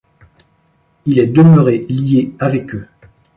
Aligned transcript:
Il 1.05 1.19
est 1.19 1.27
demeuré 1.27 1.85
lié 1.87 2.33
avec 2.39 2.73
eux. 2.73 2.87